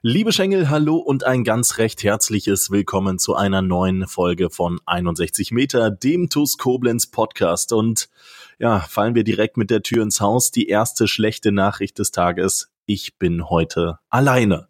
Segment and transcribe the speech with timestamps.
[0.00, 5.50] Liebe Schengel, hallo und ein ganz recht herzliches Willkommen zu einer neuen Folge von 61
[5.50, 7.72] Meter, dem TUS Koblenz Podcast.
[7.72, 8.08] Und
[8.60, 10.52] ja, fallen wir direkt mit der Tür ins Haus.
[10.52, 12.70] Die erste schlechte Nachricht des Tages.
[12.86, 14.68] Ich bin heute alleine.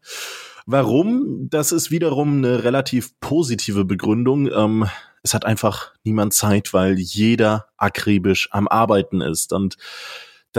[0.64, 1.48] Warum?
[1.50, 4.50] Das ist wiederum eine relativ positive Begründung.
[4.50, 4.88] Ähm,
[5.22, 9.52] es hat einfach niemand Zeit, weil jeder akribisch am Arbeiten ist.
[9.52, 9.76] Und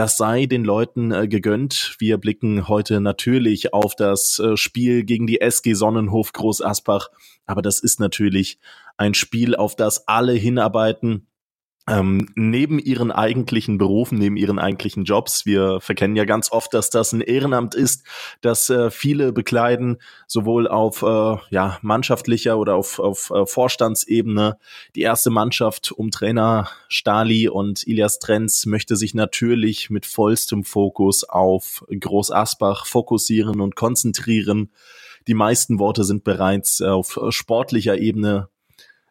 [0.00, 1.96] das sei den Leuten äh, gegönnt.
[1.98, 7.10] Wir blicken heute natürlich auf das äh, Spiel gegen die SG Sonnenhof Groß Asbach.
[7.44, 8.58] Aber das ist natürlich
[8.96, 11.26] ein Spiel, auf das alle hinarbeiten
[11.90, 15.44] ähm, neben ihren eigentlichen Berufen, neben ihren eigentlichen Jobs.
[15.44, 18.06] Wir verkennen ja ganz oft, dass das ein Ehrenamt ist,
[18.42, 24.56] das äh, viele bekleiden, sowohl auf äh, ja, mannschaftlicher oder auf, auf äh, Vorstandsebene.
[24.94, 31.24] Die erste Mannschaft um Trainer Stali und Ilias Trenz möchte sich natürlich mit vollstem Fokus
[31.24, 34.70] auf Groß Asbach fokussieren und konzentrieren.
[35.26, 38.48] Die meisten Worte sind bereits auf sportlicher Ebene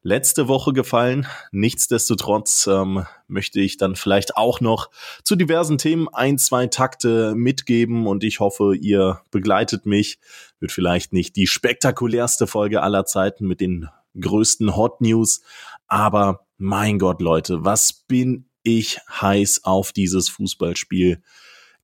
[0.01, 1.27] letzte Woche gefallen.
[1.51, 4.89] Nichtsdestotrotz ähm, möchte ich dann vielleicht auch noch
[5.23, 10.19] zu diversen Themen ein, zwei Takte mitgeben und ich hoffe, ihr begleitet mich.
[10.59, 13.89] Wird vielleicht nicht die spektakulärste Folge aller Zeiten mit den
[14.19, 15.41] größten Hot News,
[15.87, 21.21] aber mein Gott, Leute, was bin ich heiß auf dieses Fußballspiel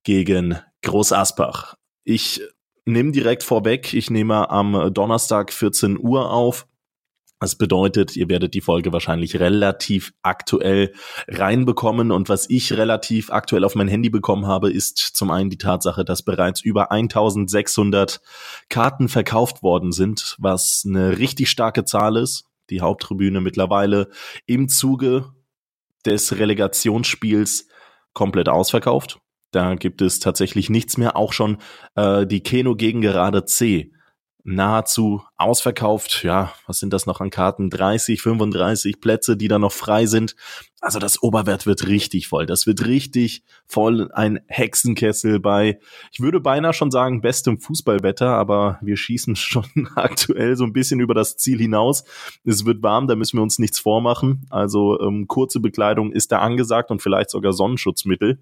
[0.02, 1.76] gegen Groß Asbach.
[2.04, 2.42] Ich
[2.84, 6.66] nehme direkt vorweg, ich nehme am Donnerstag 14 Uhr auf
[7.38, 10.92] das bedeutet, ihr werdet die Folge wahrscheinlich relativ aktuell
[11.28, 12.10] reinbekommen.
[12.10, 16.04] Und was ich relativ aktuell auf mein Handy bekommen habe, ist zum einen die Tatsache,
[16.04, 18.20] dass bereits über 1600
[18.70, 22.46] Karten verkauft worden sind, was eine richtig starke Zahl ist.
[22.70, 24.08] Die Haupttribüne mittlerweile
[24.46, 25.32] im Zuge
[26.06, 27.68] des Relegationsspiels
[28.14, 29.20] komplett ausverkauft.
[29.50, 31.16] Da gibt es tatsächlich nichts mehr.
[31.16, 31.58] Auch schon
[31.96, 33.92] äh, die Keno gegen gerade C
[34.46, 36.22] nahezu ausverkauft.
[36.22, 37.68] Ja, was sind das noch an Karten?
[37.68, 40.36] 30, 35 Plätze, die da noch frei sind.
[40.80, 42.46] Also das Oberwert wird richtig voll.
[42.46, 45.80] Das wird richtig voll ein Hexenkessel bei,
[46.12, 51.00] ich würde beinahe schon sagen, bestem Fußballwetter, aber wir schießen schon aktuell so ein bisschen
[51.00, 52.04] über das Ziel hinaus.
[52.44, 54.46] Es wird warm, da müssen wir uns nichts vormachen.
[54.48, 58.38] Also ähm, kurze Bekleidung ist da angesagt und vielleicht sogar Sonnenschutzmittel.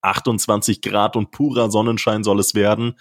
[0.00, 2.94] 28 Grad und purer Sonnenschein soll es werden.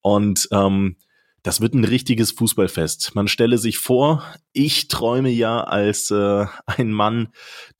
[0.00, 0.96] Und ähm,
[1.44, 3.14] das wird ein richtiges Fußballfest.
[3.14, 4.24] Man stelle sich vor,
[4.54, 7.28] ich träume ja als äh, ein Mann,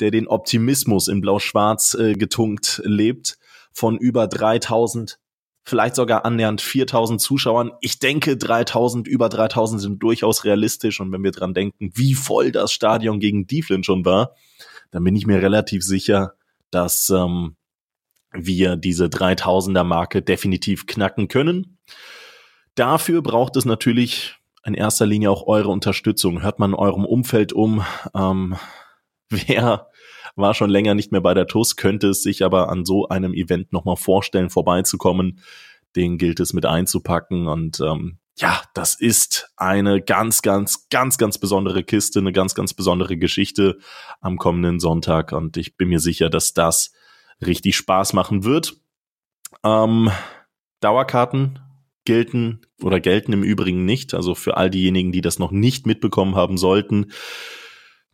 [0.01, 3.39] der den Optimismus in Blau-Schwarz äh, getunkt lebt,
[3.73, 5.19] von über 3000,
[5.65, 7.73] vielleicht sogar annähernd 4000 Zuschauern.
[7.81, 11.01] Ich denke, 3000, über 3000 sind durchaus realistisch.
[11.01, 14.35] Und wenn wir dran denken, wie voll das Stadion gegen Dieflin schon war,
[14.91, 16.35] dann bin ich mir relativ sicher,
[16.71, 17.57] dass ähm,
[18.31, 21.79] wir diese 3000er Marke definitiv knacken können.
[22.75, 26.43] Dafür braucht es natürlich in erster Linie auch eure Unterstützung.
[26.43, 27.85] Hört man in eurem Umfeld um.
[28.15, 28.57] Ähm,
[29.29, 29.89] wer
[30.37, 33.35] war schon länger nicht mehr bei der TUS, könnte es sich aber an so einem
[33.35, 35.41] Event nochmal vorstellen, vorbeizukommen.
[35.97, 41.39] Den gilt es mit einzupacken und ähm, ja, das ist eine ganz, ganz, ganz, ganz
[41.39, 43.79] besondere Kiste, eine ganz, ganz besondere Geschichte
[44.21, 46.93] am kommenden Sonntag und ich bin mir sicher, dass das
[47.47, 48.75] richtig Spaß machen wird.
[49.63, 50.11] Ähm,
[50.81, 51.61] Dauerkarten
[52.05, 54.15] gelten oder gelten im Übrigen nicht.
[54.15, 57.13] Also für all diejenigen, die das noch nicht mitbekommen haben sollten,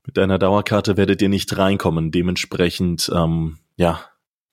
[0.06, 2.10] mit einer Dauerkarte werdet ihr nicht reinkommen.
[2.10, 4.00] Dementsprechend, ähm, ja,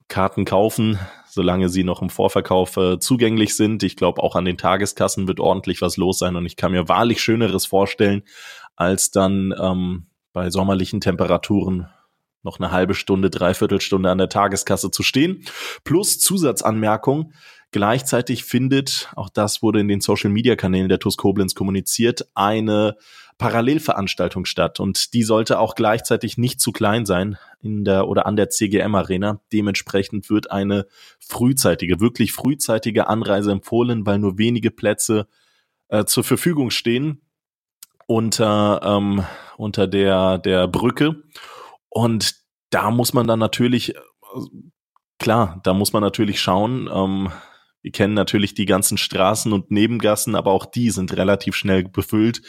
[0.07, 0.99] Karten kaufen,
[1.29, 3.83] solange sie noch im Vorverkauf äh, zugänglich sind.
[3.83, 6.87] Ich glaube, auch an den Tageskassen wird ordentlich was los sein und ich kann mir
[6.87, 8.23] wahrlich Schöneres vorstellen,
[8.75, 11.89] als dann ähm, bei sommerlichen Temperaturen
[12.44, 15.44] noch eine halbe Stunde, dreiviertel Stunde an der Tageskasse zu stehen.
[15.83, 17.33] Plus Zusatzanmerkung,
[17.71, 22.95] Gleichzeitig findet, auch das wurde in den Social Media Kanälen der TUS Koblenz kommuniziert, eine
[23.37, 28.37] Parallelveranstaltung statt und die sollte auch gleichzeitig nicht zu klein sein in der oder an
[28.37, 29.41] der CGM Arena.
[29.51, 30.87] Dementsprechend wird eine
[31.19, 35.27] frühzeitige, wirklich frühzeitige Anreise empfohlen, weil nur wenige Plätze
[35.89, 37.21] äh, zur Verfügung stehen
[38.07, 39.25] unter ähm,
[39.57, 41.21] unter der der Brücke
[41.89, 42.35] und
[42.69, 43.99] da muss man dann natürlich äh,
[45.19, 46.89] klar, da muss man natürlich schauen.
[46.91, 47.29] Ähm,
[47.88, 52.42] wir kennen natürlich die ganzen Straßen und Nebengassen, aber auch die sind relativ schnell befüllt.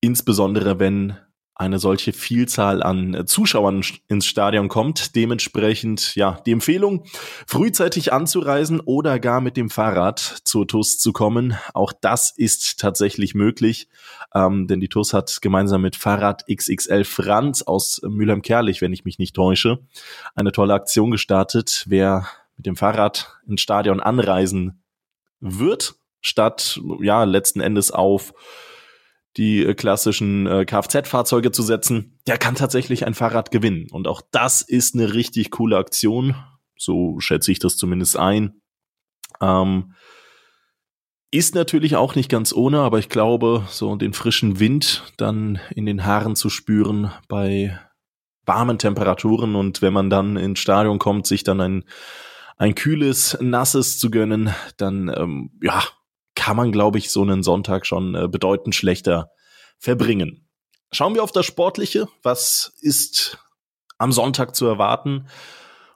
[0.00, 1.16] insbesondere wenn
[1.54, 5.14] eine solche Vielzahl an äh, Zuschauern ins Stadion kommt.
[5.14, 7.04] Dementsprechend, ja, die Empfehlung,
[7.46, 11.56] frühzeitig anzureisen oder gar mit dem Fahrrad zur TUS zu kommen.
[11.72, 13.88] Auch das ist tatsächlich möglich,
[14.34, 19.20] ähm, denn die TUS hat gemeinsam mit Fahrrad XXL Franz aus Mülheim-Kerlich, wenn ich mich
[19.20, 19.78] nicht täusche,
[20.34, 21.84] eine tolle Aktion gestartet.
[21.86, 24.84] Wer mit dem Fahrrad ins Stadion anreisen
[25.40, 28.32] wird, statt, ja, letzten Endes auf
[29.36, 33.88] die äh, klassischen äh, Kfz-Fahrzeuge zu setzen, der kann tatsächlich ein Fahrrad gewinnen.
[33.90, 36.36] Und auch das ist eine richtig coole Aktion.
[36.76, 38.60] So schätze ich das zumindest ein.
[39.40, 39.94] Ähm,
[41.30, 45.84] ist natürlich auch nicht ganz ohne, aber ich glaube, so den frischen Wind dann in
[45.84, 47.76] den Haaren zu spüren bei
[48.46, 51.84] warmen Temperaturen und wenn man dann ins Stadion kommt, sich dann ein,
[52.56, 55.82] ein kühles, nasses zu gönnen, dann ähm, ja,
[56.34, 59.30] kann man, glaube ich, so einen Sonntag schon äh, bedeutend schlechter
[59.78, 60.48] verbringen.
[60.92, 62.08] Schauen wir auf das Sportliche.
[62.22, 63.38] Was ist
[63.98, 65.26] am Sonntag zu erwarten?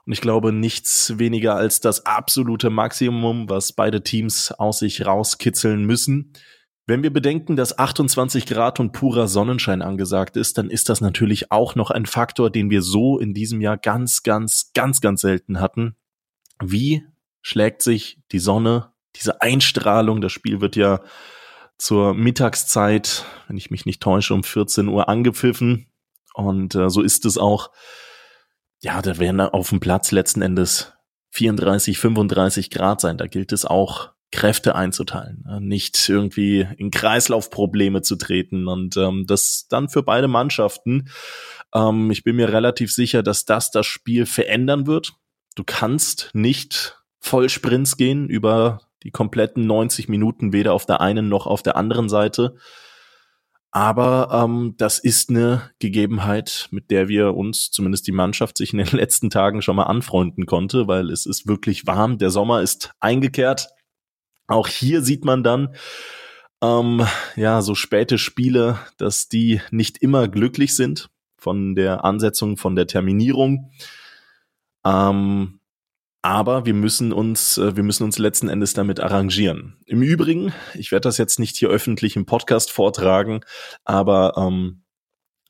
[0.05, 5.85] Und ich glaube, nichts weniger als das absolute Maximum, was beide Teams aus sich rauskitzeln
[5.85, 6.33] müssen.
[6.87, 11.51] Wenn wir bedenken, dass 28 Grad und purer Sonnenschein angesagt ist, dann ist das natürlich
[11.51, 15.59] auch noch ein Faktor, den wir so in diesem Jahr ganz, ganz, ganz, ganz selten
[15.59, 15.95] hatten.
[16.61, 17.05] Wie
[17.41, 21.01] schlägt sich die Sonne diese Einstrahlung, das Spiel wird ja
[21.77, 25.87] zur Mittagszeit, wenn ich mich nicht täusche, um 14 Uhr angepfiffen.
[26.33, 27.71] Und äh, so ist es auch.
[28.81, 30.93] Ja, da werden auf dem Platz letzten Endes
[31.31, 33.17] 34, 35 Grad sein.
[33.17, 39.25] Da gilt es auch, Kräfte einzuteilen, äh, nicht irgendwie in Kreislaufprobleme zu treten und ähm,
[39.25, 41.09] das dann für beide Mannschaften.
[41.73, 45.13] Ähm, ich bin mir relativ sicher, dass das das Spiel verändern wird.
[45.55, 51.47] Du kannst nicht Vollsprints gehen über die kompletten 90 Minuten weder auf der einen noch
[51.47, 52.55] auf der anderen Seite.
[53.71, 58.79] Aber ähm, das ist eine Gegebenheit, mit der wir uns, zumindest die Mannschaft, sich in
[58.79, 62.17] den letzten Tagen schon mal anfreunden konnte, weil es ist wirklich warm.
[62.17, 63.69] Der Sommer ist eingekehrt.
[64.47, 65.75] Auch hier sieht man dann,
[66.61, 67.05] ähm,
[67.35, 72.87] ja, so späte Spiele, dass die nicht immer glücklich sind von der Ansetzung, von der
[72.87, 73.71] Terminierung.
[74.85, 75.59] Ähm,
[76.21, 79.77] aber wir müssen uns, äh, wir müssen uns letzten Endes damit arrangieren.
[79.85, 83.41] Im Übrigen, ich werde das jetzt nicht hier öffentlich im Podcast vortragen,
[83.85, 84.83] aber ähm,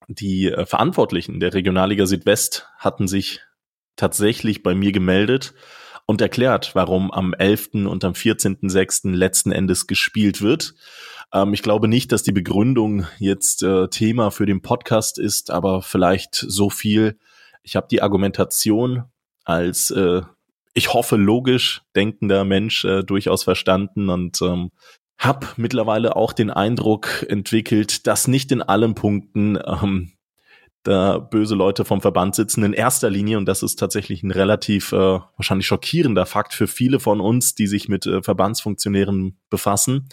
[0.08, 3.42] die äh, Verantwortlichen der Regionalliga Südwest hatten sich
[3.96, 5.54] tatsächlich bei mir gemeldet
[6.06, 7.86] und erklärt, warum am 11.
[7.86, 9.12] und am 14.06.
[9.12, 10.74] letzten Endes gespielt wird.
[11.34, 15.81] Ähm, ich glaube nicht, dass die Begründung jetzt äh, Thema für den Podcast ist, aber
[15.81, 17.18] vielleicht so viel.
[17.64, 19.04] Ich habe die Argumentation
[19.50, 20.22] als äh,
[20.74, 24.72] ich hoffe, logisch denkender Mensch äh, durchaus verstanden und ähm,
[25.18, 30.12] habe mittlerweile auch den Eindruck entwickelt, dass nicht in allen Punkten ähm,
[30.84, 32.63] da böse Leute vom Verband sitzen.
[32.63, 37.00] In erster Linie, und das ist tatsächlich ein relativ äh, wahrscheinlich schockierender Fakt für viele
[37.00, 40.07] von uns, die sich mit äh, Verbandsfunktionären befassen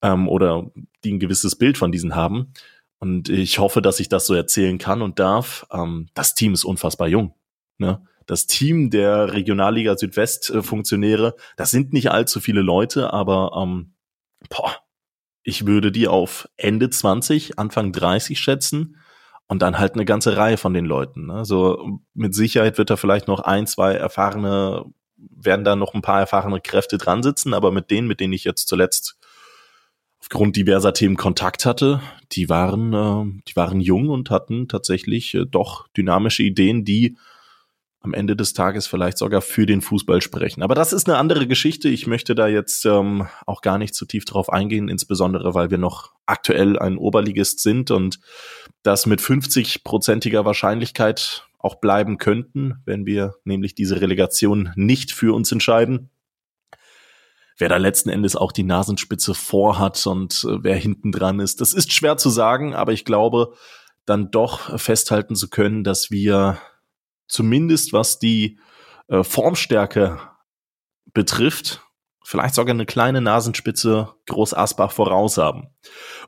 [0.00, 0.70] ähm, oder
[1.02, 2.54] die ein gewisses Bild von diesen haben.
[2.98, 5.66] Und ich hoffe, dass ich das so erzählen kann und darf.
[5.70, 7.34] Ähm, das Team ist unfassbar jung.
[7.76, 8.00] Ne?
[8.26, 13.94] Das Team der Regionalliga Südwest äh, Funktionäre, das sind nicht allzu viele Leute, aber ähm,
[14.48, 14.76] boah,
[15.42, 18.96] ich würde die auf Ende 20, Anfang 30 schätzen
[19.46, 21.26] und dann halt eine ganze Reihe von den Leuten.
[21.26, 21.34] Ne?
[21.34, 26.20] Also mit Sicherheit wird da vielleicht noch ein, zwei erfahrene, werden da noch ein paar
[26.20, 29.18] erfahrene Kräfte dran sitzen, aber mit denen, mit denen ich jetzt zuletzt
[30.18, 32.00] aufgrund diverser Themen Kontakt hatte,
[32.32, 37.18] die waren, äh, die waren jung und hatten tatsächlich äh, doch dynamische Ideen, die
[38.04, 40.62] am Ende des Tages vielleicht sogar für den Fußball sprechen.
[40.62, 41.88] Aber das ist eine andere Geschichte.
[41.88, 45.78] Ich möchte da jetzt ähm, auch gar nicht zu tief drauf eingehen, insbesondere weil wir
[45.78, 48.20] noch aktuell ein Oberligist sind und
[48.82, 55.50] das mit 50-prozentiger Wahrscheinlichkeit auch bleiben könnten, wenn wir nämlich diese Relegation nicht für uns
[55.50, 56.10] entscheiden.
[57.56, 61.72] Wer da letzten Endes auch die Nasenspitze vorhat und äh, wer hinten dran ist, das
[61.72, 63.54] ist schwer zu sagen, aber ich glaube,
[64.04, 66.58] dann doch festhalten zu können, dass wir
[67.26, 68.58] zumindest was die
[69.08, 70.18] äh, Formstärke
[71.12, 71.82] betrifft,
[72.24, 75.68] vielleicht sogar eine kleine Nasenspitze Groß Asbach voraus haben.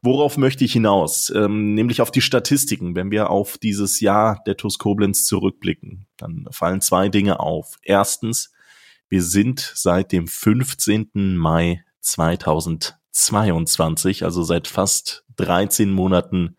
[0.03, 1.31] Worauf möchte ich hinaus?
[1.31, 2.95] Ähm, nämlich auf die Statistiken.
[2.95, 7.79] Wenn wir auf dieses Jahr der TuS Koblenz zurückblicken, dann fallen zwei Dinge auf.
[7.83, 8.53] Erstens,
[9.09, 11.37] wir sind seit dem 15.
[11.37, 16.57] Mai 2022, also seit fast 13 Monaten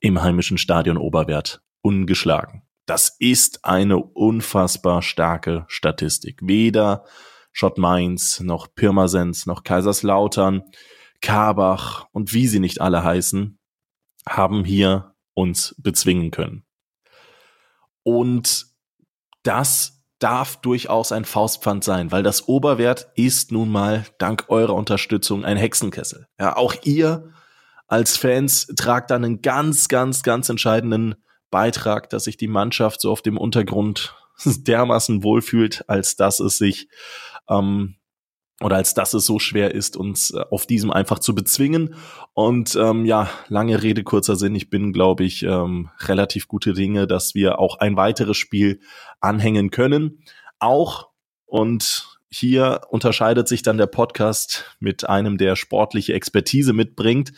[0.00, 2.62] im heimischen Stadion Oberwert ungeschlagen.
[2.86, 6.40] Das ist eine unfassbar starke Statistik.
[6.42, 7.04] Weder
[7.52, 10.62] Schott Mainz, noch Pirmasens, noch Kaiserslautern,
[11.20, 13.58] Karbach und wie sie nicht alle heißen,
[14.28, 16.64] haben hier uns bezwingen können.
[18.02, 18.66] Und
[19.42, 25.44] das darf durchaus ein Faustpfand sein, weil das Oberwert ist nun mal dank eurer Unterstützung
[25.44, 26.26] ein Hexenkessel.
[26.38, 27.32] Ja, auch ihr
[27.88, 31.16] als Fans tragt einen ganz, ganz, ganz entscheidenden
[31.52, 36.88] Beitrag, dass sich die Mannschaft so auf dem Untergrund dermaßen wohlfühlt, als dass es sich
[37.48, 37.94] ähm,
[38.60, 41.94] oder als dass es so schwer ist, uns äh, auf diesem einfach zu bezwingen.
[42.32, 44.54] Und ähm, ja, lange Rede, kurzer Sinn.
[44.54, 48.80] Ich bin, glaube ich, ähm, relativ gute Dinge, dass wir auch ein weiteres Spiel
[49.20, 50.24] anhängen können.
[50.58, 51.08] Auch
[51.44, 57.32] und hier unterscheidet sich dann der Podcast mit einem, der sportliche Expertise mitbringt.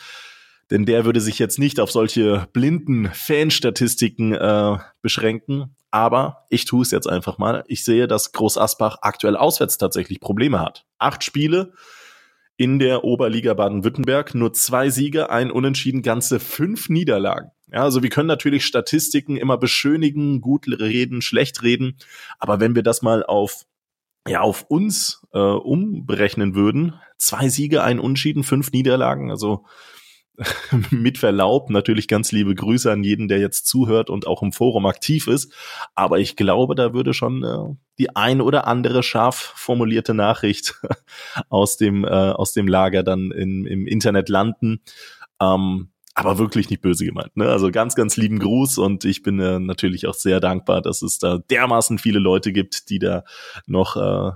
[0.70, 6.82] Denn der würde sich jetzt nicht auf solche blinden Fanstatistiken äh, beschränken, aber ich tue
[6.82, 7.64] es jetzt einfach mal.
[7.68, 10.86] Ich sehe, dass Groß Asbach aktuell auswärts tatsächlich Probleme hat.
[10.98, 11.72] Acht Spiele
[12.56, 17.50] in der Oberliga Baden-Württemberg, nur zwei Siege, ein Unentschieden, ganze fünf Niederlagen.
[17.72, 21.96] Ja, also wir können natürlich Statistiken immer beschönigen, gut reden, schlecht reden,
[22.38, 23.64] aber wenn wir das mal auf
[24.26, 29.64] ja auf uns äh, umberechnen würden, zwei Siege, ein Unentschieden, fünf Niederlagen, also
[30.90, 34.86] mit Verlaub natürlich ganz liebe Grüße an jeden, der jetzt zuhört und auch im Forum
[34.86, 35.52] aktiv ist.
[35.94, 40.74] Aber ich glaube, da würde schon äh, die ein oder andere scharf formulierte Nachricht
[41.48, 44.80] aus dem, äh, aus dem Lager dann in, im Internet landen.
[45.40, 47.36] Ähm, aber wirklich nicht böse gemeint.
[47.36, 47.48] Ne?
[47.48, 51.18] Also ganz, ganz lieben Gruß und ich bin äh, natürlich auch sehr dankbar, dass es
[51.18, 53.24] da dermaßen viele Leute gibt, die da
[53.66, 54.32] noch äh,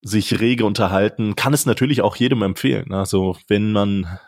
[0.00, 1.36] sich rege unterhalten.
[1.36, 2.92] Kann es natürlich auch jedem empfehlen.
[2.92, 4.18] Also wenn man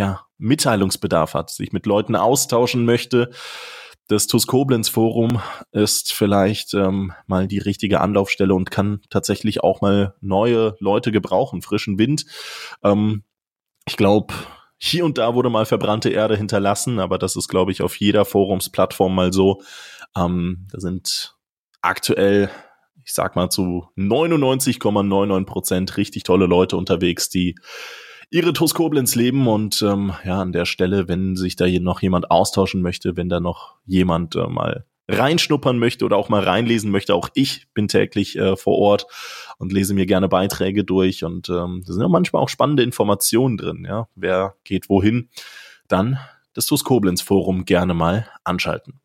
[0.00, 3.28] ja, Mitteilungsbedarf hat, sich mit Leuten austauschen möchte.
[4.08, 5.42] Das TUS Koblenz Forum
[5.72, 11.60] ist vielleicht ähm, mal die richtige Anlaufstelle und kann tatsächlich auch mal neue Leute gebrauchen,
[11.60, 12.24] frischen Wind.
[12.82, 13.24] Ähm,
[13.86, 14.32] ich glaube,
[14.78, 18.24] hier und da wurde mal verbrannte Erde hinterlassen, aber das ist, glaube ich, auf jeder
[18.24, 19.60] Forumsplattform mal so.
[20.16, 21.36] Ähm, da sind
[21.82, 22.48] aktuell,
[23.04, 27.54] ich sag mal, zu 99,99 Prozent richtig tolle Leute unterwegs, die
[28.30, 32.30] ihre TuS Koblenz leben und ähm, ja, an der Stelle, wenn sich da noch jemand
[32.30, 37.14] austauschen möchte, wenn da noch jemand äh, mal reinschnuppern möchte oder auch mal reinlesen möchte,
[37.14, 39.06] auch ich bin täglich äh, vor Ort
[39.58, 43.56] und lese mir gerne Beiträge durch und ähm, da sind ja manchmal auch spannende Informationen
[43.56, 45.28] drin, ja, wer geht wohin,
[45.88, 46.18] dann
[46.54, 49.00] das TuS Koblenz Forum gerne mal anschalten.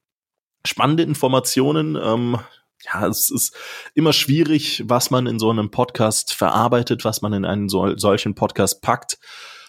[0.66, 2.38] Spannende Informationen, ähm,
[2.86, 3.56] ja, es ist
[3.94, 8.36] immer schwierig, was man in so einem Podcast verarbeitet, was man in einen sol solchen
[8.36, 9.18] Podcast packt,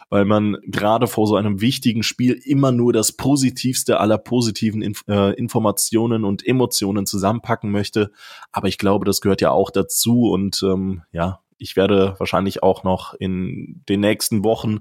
[0.09, 5.03] weil man gerade vor so einem wichtigen Spiel immer nur das Positivste aller positiven Inf
[5.09, 8.11] äh, Informationen und Emotionen zusammenpacken möchte.
[8.53, 12.85] Aber ich glaube, das gehört ja auch dazu und ähm, ja, ich werde wahrscheinlich auch
[12.85, 14.81] noch in den nächsten Wochen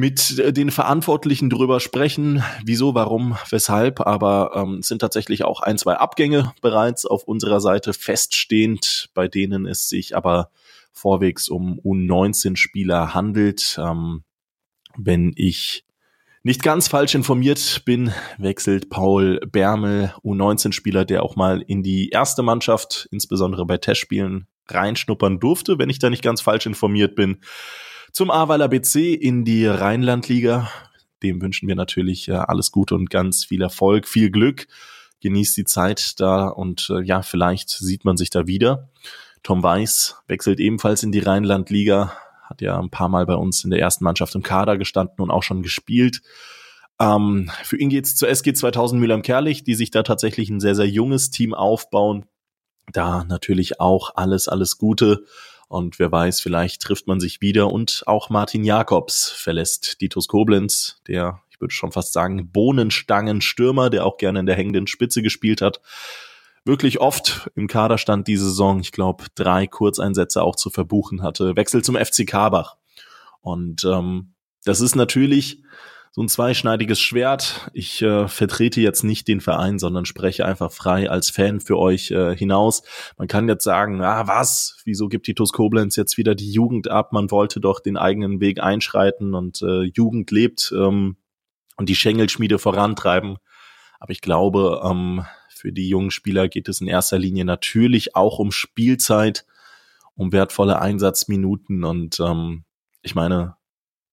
[0.00, 5.76] mit äh, den Verantwortlichen drüber sprechen, wieso, warum, weshalb, aber ähm, sind tatsächlich auch ein,
[5.76, 10.50] zwei Abgänge bereits auf unserer Seite feststehend, bei denen es sich aber
[10.90, 13.78] vorwegs um U19-Spieler handelt.
[13.78, 14.24] Ähm,
[14.96, 15.84] wenn ich
[16.42, 22.42] nicht ganz falsch informiert bin, wechselt Paul Bermel, U19-Spieler, der auch mal in die erste
[22.42, 27.40] Mannschaft, insbesondere bei Testspielen, reinschnuppern durfte, wenn ich da nicht ganz falsch informiert bin
[28.12, 30.70] zum Aweiler BC in die Rheinlandliga.
[31.22, 34.66] Dem wünschen wir natürlich äh, alles Gute und ganz viel Erfolg, viel Glück.
[35.20, 38.88] Genießt die Zeit da und äh, ja, vielleicht sieht man sich da wieder.
[39.42, 42.12] Tom Weiß wechselt ebenfalls in die Rheinlandliga,
[42.44, 45.30] hat ja ein paar Mal bei uns in der ersten Mannschaft im Kader gestanden und
[45.30, 46.22] auch schon gespielt.
[46.98, 50.88] Ähm, für ihn geht's zur SG 2000 Mülheim-Kerlich, die sich da tatsächlich ein sehr, sehr
[50.88, 52.26] junges Team aufbauen.
[52.92, 55.24] Da natürlich auch alles, alles Gute.
[55.70, 61.00] Und wer weiß, vielleicht trifft man sich wieder und auch Martin Jakobs verlässt Ditus Koblenz,
[61.06, 65.62] der, ich würde schon fast sagen, Bohnenstangenstürmer, der auch gerne in der hängenden Spitze gespielt
[65.62, 65.80] hat.
[66.64, 71.54] Wirklich oft im Kader stand diese Saison, ich glaube, drei Kurzeinsätze auch zu verbuchen hatte.
[71.54, 72.76] Wechsel zum FC Karbach.
[73.40, 74.34] Und ähm,
[74.64, 75.62] das ist natürlich
[76.12, 77.70] so ein zweischneidiges Schwert.
[77.72, 82.10] Ich äh, vertrete jetzt nicht den Verein, sondern spreche einfach frei als Fan für euch
[82.10, 82.82] äh, hinaus.
[83.16, 84.80] Man kann jetzt sagen, ah, was?
[84.84, 87.12] Wieso gibt die TuS Koblenz jetzt wieder die Jugend ab?
[87.12, 91.16] Man wollte doch den eigenen Weg einschreiten und äh, Jugend lebt ähm,
[91.76, 93.36] und die Schengelschmiede vorantreiben.
[94.00, 98.40] Aber ich glaube, ähm, für die jungen Spieler geht es in erster Linie natürlich auch
[98.40, 99.46] um Spielzeit,
[100.16, 102.64] um wertvolle Einsatzminuten und ähm,
[103.02, 103.56] ich meine,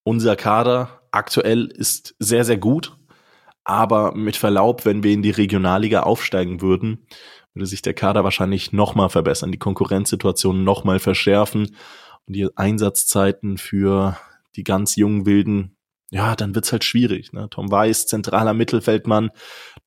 [0.03, 2.95] unser Kader aktuell ist sehr, sehr gut.
[3.63, 7.05] Aber mit Verlaub, wenn wir in die Regionalliga aufsteigen würden,
[7.53, 11.75] würde sich der Kader wahrscheinlich nochmal verbessern, die Konkurrenzsituation nochmal verschärfen
[12.25, 14.17] und die Einsatzzeiten für
[14.55, 15.77] die ganz jungen Wilden
[16.09, 17.33] ja, dann wird's halt schwierig.
[17.33, 17.49] Ne?
[17.49, 19.29] Tom Weiß, zentraler Mittelfeldmann,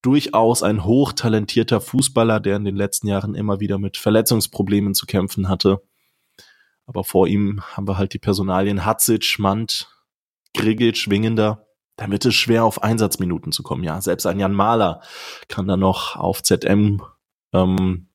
[0.03, 5.49] durchaus ein hochtalentierter Fußballer, der in den letzten Jahren immer wieder mit Verletzungsproblemen zu kämpfen
[5.49, 5.83] hatte.
[6.87, 9.89] Aber vor ihm haben wir halt die Personalien Hatzic, Mand,
[10.55, 11.67] Grigic, Wingender.
[11.97, 13.85] Da wird es schwer, auf Einsatzminuten zu kommen.
[13.85, 15.03] Ja, selbst ein Jan Mahler
[15.49, 17.03] kann da noch auf ZM
[17.53, 18.09] ähm,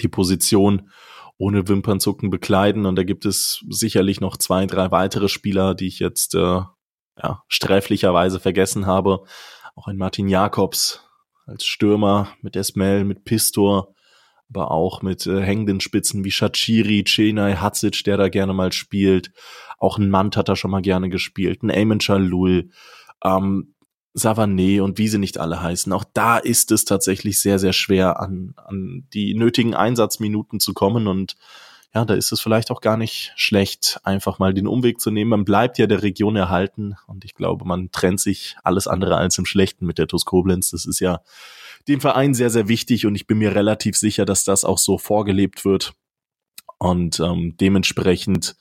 [0.00, 0.90] die Position
[1.36, 2.86] ohne Wimpernzucken bekleiden.
[2.86, 6.62] Und da gibt es sicherlich noch zwei, drei weitere Spieler, die ich jetzt äh,
[7.22, 9.24] ja, sträflicherweise vergessen habe.
[9.74, 11.04] Auch ein Martin Jakobs
[11.46, 13.94] als Stürmer mit Esmel, mit Pistor,
[14.50, 19.30] aber auch mit äh, hängenden Spitzen wie Shachiri, Chenay, Hatzic, der da gerne mal spielt.
[19.78, 22.70] Auch ein Mant hat da schon mal gerne gespielt, ein Eamon Chalul,
[23.24, 23.74] ähm,
[24.14, 25.92] Savané und wie sie nicht alle heißen.
[25.92, 31.06] Auch da ist es tatsächlich sehr, sehr schwer, an, an die nötigen Einsatzminuten zu kommen
[31.06, 31.36] und
[31.94, 35.30] ja, da ist es vielleicht auch gar nicht schlecht, einfach mal den Umweg zu nehmen.
[35.30, 39.38] Man bleibt ja der Region erhalten und ich glaube, man trennt sich alles andere als
[39.38, 40.70] im Schlechten mit der TuS Koblenz.
[40.70, 41.20] Das ist ja
[41.88, 44.98] dem Verein sehr, sehr wichtig und ich bin mir relativ sicher, dass das auch so
[44.98, 45.94] vorgelebt wird.
[46.78, 48.56] Und ähm, dementsprechend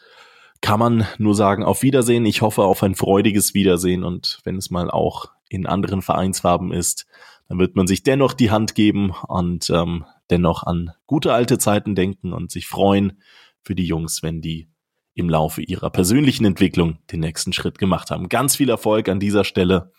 [0.62, 2.26] kann man nur sagen, auf Wiedersehen.
[2.26, 7.06] Ich hoffe auf ein freudiges Wiedersehen und wenn es mal auch in anderen Vereinsfarben ist,
[7.48, 11.96] dann wird man sich dennoch die Hand geben und ähm, dennoch an gute alte Zeiten
[11.96, 13.22] denken und sich freuen
[13.62, 14.70] für die Jungs, wenn die
[15.14, 18.30] im Laufe ihrer persönlichen Entwicklung den nächsten Schritt gemacht haben.
[18.30, 19.92] Ganz viel Erfolg an dieser Stelle.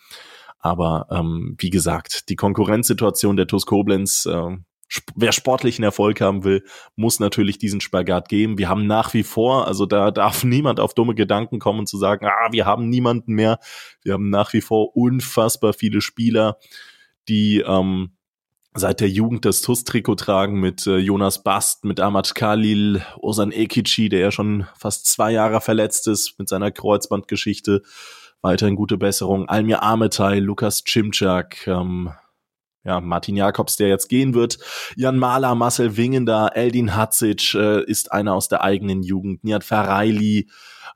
[0.59, 4.57] Aber ähm, wie gesagt, die Konkurrenzsituation der TuS Koblenz, äh,
[5.15, 6.63] wer sportlichen Erfolg haben will,
[6.95, 8.57] muss natürlich diesen Spagat geben.
[8.57, 12.25] Wir haben nach wie vor, also da darf niemand auf dumme Gedanken kommen zu sagen,
[12.25, 13.59] ah, wir haben niemanden mehr.
[14.01, 16.57] Wir haben nach wie vor unfassbar viele Spieler,
[17.27, 18.11] die ähm,
[18.73, 24.09] seit der Jugend das TUS-Trikot tragen mit äh, Jonas Bast, mit Ahmad Khalil, Osan Ekici,
[24.09, 27.81] der ja schon fast zwei Jahre verletzt ist mit seiner Kreuzbandgeschichte.
[28.41, 29.49] Weiterhin gute Besserung.
[29.49, 32.11] Almir Ametay, Lukas Cimczak, ähm,
[32.83, 34.57] ja, Martin Jakobs, der jetzt gehen wird.
[34.95, 39.43] Jan Mahler, Marcel Wingender, Eldin Hatzic äh, ist einer aus der eigenen Jugend.
[39.43, 40.49] Nihat Faraili,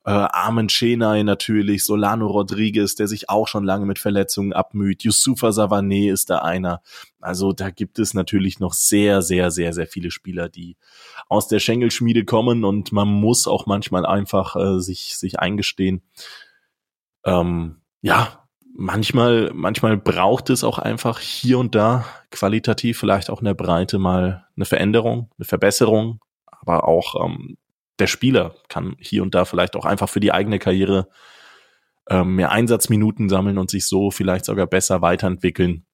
[0.06, 5.50] äh, Armen Chenay natürlich, Solano Rodriguez, der sich auch schon lange mit Verletzungen abmüht, Yusufa
[5.50, 6.82] Savané ist da einer.
[7.22, 10.78] Also da gibt es natürlich noch sehr, sehr, sehr, sehr viele Spieler, die
[11.30, 16.02] aus der Schengelschmiede kommen und man muss auch manchmal einfach äh, sich, sich eingestehen.
[17.24, 18.43] Ähm, ja,
[18.74, 24.00] manchmal, manchmal braucht es auch einfach hier und da qualitativ vielleicht auch in der Breite
[24.00, 27.58] mal eine Veränderung, eine Verbesserung, aber auch ähm,
[28.00, 31.08] der Spieler kann hier und da vielleicht auch einfach für die eigene Karriere
[32.10, 35.86] ähm, mehr Einsatzminuten sammeln und sich so vielleicht sogar besser weiterentwickeln.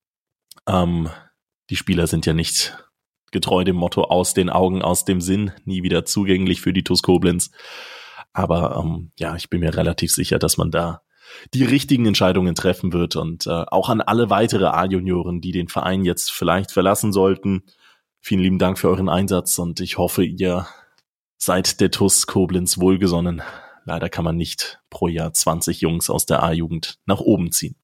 [0.67, 1.09] Ähm,
[1.69, 2.77] die Spieler sind ja nicht
[3.31, 7.03] getreu dem Motto aus den Augen, aus dem Sinn, nie wieder zugänglich für die TuS
[7.03, 7.51] Koblenz.
[8.33, 11.01] Aber ähm, ja, ich bin mir relativ sicher, dass man da
[11.53, 16.03] die richtigen Entscheidungen treffen wird und äh, auch an alle weitere A-Junioren, die den Verein
[16.03, 17.63] jetzt vielleicht verlassen sollten.
[18.21, 20.67] Vielen lieben Dank für euren Einsatz und ich hoffe, ihr
[21.37, 23.41] seit der TUS Koblenz wohlgesonnen.
[23.85, 27.75] Leider kann man nicht pro Jahr 20 Jungs aus der A-Jugend nach oben ziehen.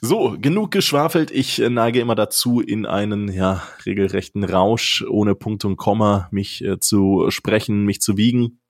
[0.00, 1.30] So, genug geschwafelt.
[1.30, 6.64] Ich äh, neige immer dazu, in einen ja regelrechten Rausch ohne Punkt und Komma mich
[6.64, 8.60] äh, zu sprechen, mich zu wiegen.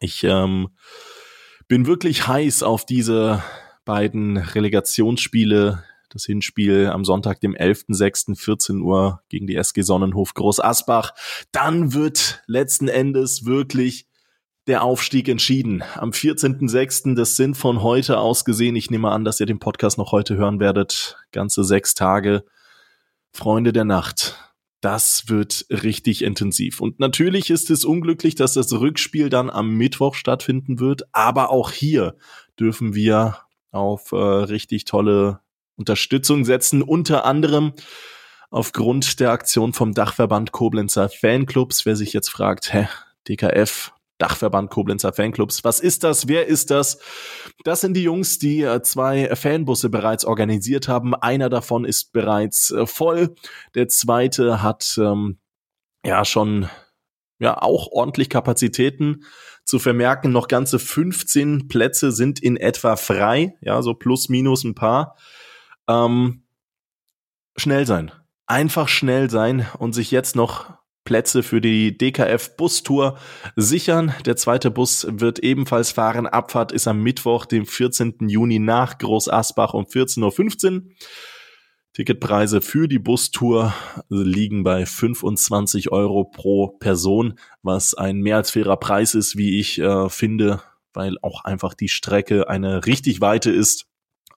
[0.00, 0.68] Ich ähm,
[1.68, 3.42] bin wirklich heiß auf diese
[3.84, 8.36] beiden Relegationsspiele das Hinspiel am Sonntag, dem 11.06.
[8.36, 11.12] 14 Uhr gegen die SG Sonnenhof Groß Asbach.
[11.52, 14.06] Dann wird letzten Endes wirklich
[14.66, 15.82] der Aufstieg entschieden.
[15.94, 19.98] Am 14.06., das sind von heute aus gesehen, ich nehme an, dass ihr den Podcast
[19.98, 22.44] noch heute hören werdet, ganze sechs Tage.
[23.32, 24.45] Freunde der Nacht.
[24.86, 26.80] Das wird richtig intensiv.
[26.80, 31.02] Und natürlich ist es unglücklich, dass das Rückspiel dann am Mittwoch stattfinden wird.
[31.10, 32.14] Aber auch hier
[32.60, 33.36] dürfen wir
[33.72, 35.40] auf äh, richtig tolle
[35.74, 37.72] Unterstützung setzen, unter anderem
[38.50, 41.84] aufgrund der Aktion vom Dachverband Koblenzer Fanclubs.
[41.84, 42.86] Wer sich jetzt fragt, hä,
[43.26, 45.64] DKF, Dachverband Koblenzer Fanclubs.
[45.64, 46.28] Was ist das?
[46.28, 46.98] Wer ist das?
[47.64, 51.14] Das sind die Jungs, die äh, zwei Fanbusse bereits organisiert haben.
[51.14, 53.34] Einer davon ist bereits äh, voll.
[53.74, 55.38] Der zweite hat ähm,
[56.04, 56.68] ja schon
[57.38, 59.24] ja auch ordentlich Kapazitäten
[59.64, 60.32] zu vermerken.
[60.32, 63.56] Noch ganze 15 Plätze sind in etwa frei.
[63.60, 65.16] Ja, so plus minus ein paar.
[65.88, 66.44] Ähm,
[67.56, 68.12] schnell sein.
[68.46, 70.72] Einfach schnell sein und sich jetzt noch
[71.06, 73.16] Plätze für die DKF Bustour
[73.56, 74.14] sichern.
[74.26, 76.26] Der zweite Bus wird ebenfalls fahren.
[76.26, 78.28] Abfahrt ist am Mittwoch, dem 14.
[78.28, 80.82] Juni nach Groß Asbach um 14.15 Uhr.
[81.94, 83.72] Ticketpreise für die Bustour
[84.10, 89.78] liegen bei 25 Euro pro Person, was ein mehr als fairer Preis ist, wie ich
[89.78, 90.60] äh, finde,
[90.92, 93.86] weil auch einfach die Strecke eine richtig weite ist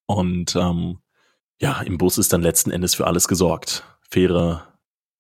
[0.06, 1.00] Und ähm,
[1.60, 3.84] ja, im Bus ist dann letzten Endes für alles gesorgt.
[4.10, 4.64] Faire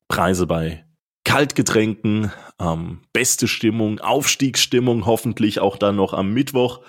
[0.07, 0.85] Preise bei
[1.29, 6.81] Kaltgetränken, ähm, beste Stimmung, Aufstiegsstimmung hoffentlich auch dann noch am Mittwoch.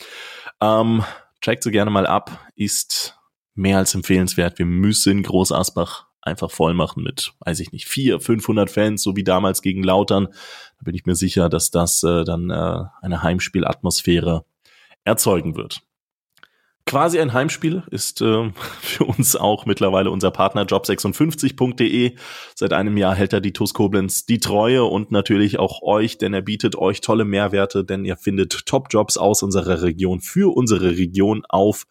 [0.62, 1.04] Ähm,
[1.42, 3.18] checkt sie gerne mal ab, ist
[3.56, 4.60] mehr als empfehlenswert.
[4.60, 9.16] Wir müssen Groß Asbach einfach voll machen mit, weiß ich nicht, vier, 500 Fans, so
[9.16, 10.28] wie damals gegen Lautern.
[10.80, 14.46] Da bin ich mir sicher, dass das äh, dann äh, eine Heimspielatmosphäre
[15.04, 15.82] erzeugen wird.
[16.88, 18.50] Quasi ein Heimspiel ist äh,
[18.82, 22.16] für uns auch mittlerweile unser Partner job56.de.
[22.56, 26.34] Seit einem Jahr hält er die TUS Koblenz die Treue und natürlich auch euch, denn
[26.34, 31.44] er bietet euch tolle Mehrwerte, denn ihr findet Top-Jobs aus unserer Region für unsere Region
[31.50, 31.88] auf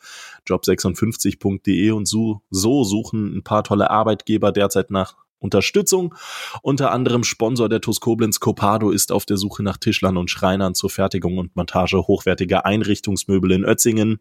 [0.48, 6.14] job56.de und so, so suchen ein paar tolle Arbeitgeber derzeit nach Unterstützung.
[6.62, 10.74] Unter anderem Sponsor der TUS Koblenz Copado ist auf der Suche nach Tischlern und Schreinern
[10.74, 14.20] zur Fertigung und Montage hochwertiger Einrichtungsmöbel in Ötzingen.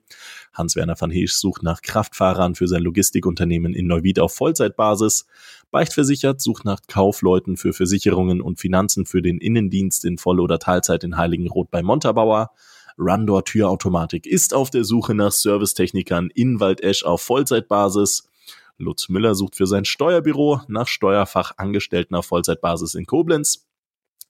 [0.53, 5.25] Hans-Werner van Heesch sucht nach Kraftfahrern für sein Logistikunternehmen in Neuwied auf Vollzeitbasis.
[5.71, 11.03] Beichtversichert sucht nach Kaufleuten für Versicherungen und Finanzen für den Innendienst in Voll- oder Teilzeit
[11.03, 12.51] in Heiligenroth bei Montabaur.
[12.97, 18.29] Rundor Türautomatik ist auf der Suche nach Servicetechnikern in Waldesch auf Vollzeitbasis.
[18.77, 23.65] Lutz Müller sucht für sein Steuerbüro nach Steuerfachangestellten auf Vollzeitbasis in Koblenz.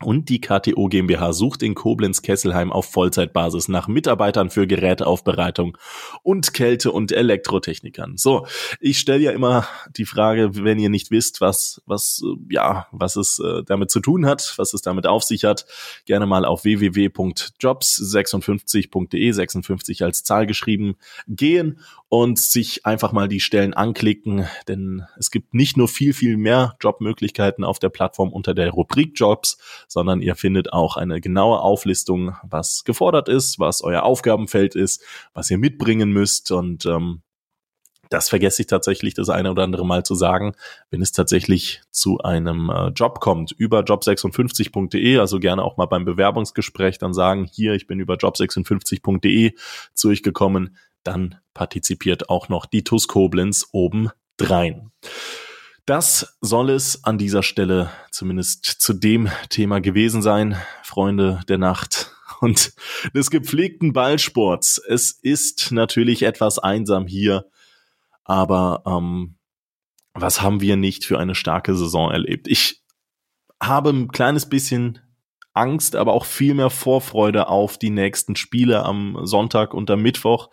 [0.04, 5.78] Und die KTO GmbH sucht in Koblenz-Kesselheim auf Vollzeitbasis nach Mitarbeitern für Geräteaufbereitung
[6.22, 8.18] und Kälte- und Elektrotechnikern.
[8.18, 8.46] So,
[8.82, 13.40] ich stelle ja immer die Frage, wenn ihr nicht wisst, was, was, ja, was es
[13.40, 15.66] äh, damit zu tun hat, was es damit auf sich hat,
[16.06, 20.98] gerne mal auf www.jobs56.de, 56 als Zahl geschrieben,
[21.30, 21.80] gehen
[22.22, 26.78] und sich einfach mal die Stellen anklicken, denn es gibt nicht nur viel, viel mehr
[26.80, 29.58] Jobmöglichkeiten auf der Plattform unter der Rubrik Jobs,
[29.90, 35.52] sondern ihr findet auch eine genaue Auflistung, was gefordert ist, was euer Aufgabenfeld ist, was
[35.52, 36.52] ihr mitbringen müsst.
[36.52, 37.22] Und ähm,
[38.10, 40.56] das vergesse ich tatsächlich das eine oder andere Mal zu sagen,
[40.92, 43.52] wenn es tatsächlich zu einem äh, Job kommt.
[43.52, 49.56] Über job56.de, also gerne auch mal beim Bewerbungsgespräch dann sagen, hier, ich bin über job56.de
[49.94, 54.92] zu euch gekommen, dann partizipiert auch noch die TUS Koblenz oben drein.
[55.86, 62.12] Das soll es an dieser Stelle zumindest zu dem Thema gewesen sein, Freunde der Nacht
[62.42, 62.74] und
[63.14, 64.80] des gepflegten Ballsports.
[64.80, 67.46] Es ist natürlich etwas einsam hier,
[68.24, 69.36] aber ähm,
[70.14, 72.48] was haben wir nicht für eine starke Saison erlebt?
[72.48, 72.82] Ich
[73.62, 75.00] habe ein kleines bisschen
[75.54, 80.50] Angst, aber auch viel mehr Vorfreude auf die nächsten Spiele am Sonntag und am Mittwoch,